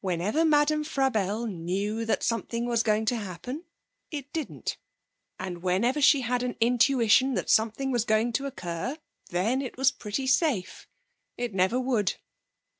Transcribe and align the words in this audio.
Whenever 0.00 0.44
Madame 0.44 0.84
Frabelle 0.84 1.48
knew 1.48 2.04
that 2.04 2.22
something 2.22 2.66
was 2.66 2.84
going 2.84 3.04
to 3.06 3.16
happen, 3.16 3.64
it 4.12 4.32
didn't, 4.32 4.76
and 5.40 5.60
whenever 5.60 6.00
she 6.00 6.20
had 6.20 6.44
an 6.44 6.54
intuition 6.60 7.34
that 7.34 7.50
something 7.50 7.90
was 7.90 8.04
going 8.04 8.32
to 8.34 8.46
occur, 8.46 8.96
then 9.30 9.60
it 9.60 9.76
was 9.76 9.90
pretty 9.90 10.28
safe. 10.28 10.86
It 11.36 11.52
never 11.52 11.80
would. 11.80 12.14